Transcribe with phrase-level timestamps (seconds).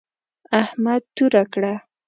[0.61, 1.73] احمد توره کړه.